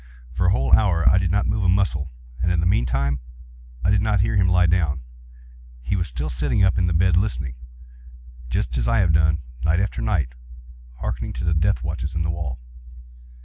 For 0.33 0.47
a 0.47 0.49
whole 0.49 0.73
hour 0.73 1.07
I 1.07 1.19
did 1.19 1.29
not 1.29 1.45
move 1.45 1.63
a 1.63 1.69
muscle, 1.69 2.09
and 2.41 2.51
in 2.51 2.59
the 2.59 2.65
meantime 2.65 3.19
I 3.85 3.91
did 3.91 4.01
not 4.01 4.21
hear 4.21 4.35
him 4.35 4.47
lie 4.49 4.65
down. 4.65 5.03
He 5.83 5.95
was 5.95 6.07
still 6.07 6.27
sitting 6.27 6.63
up 6.63 6.79
in 6.79 6.87
the 6.87 6.93
bed 6.95 7.15
listening;—just 7.15 8.77
as 8.79 8.87
I 8.87 8.97
have 8.97 9.13
done, 9.13 9.43
night 9.63 9.79
after 9.79 10.01
night, 10.01 10.33
hearkening 11.01 11.33
to 11.33 11.43
the 11.43 11.53
death 11.53 11.83
watches 11.83 12.15
in 12.15 12.23
the 12.23 12.31
wall. 12.31 12.57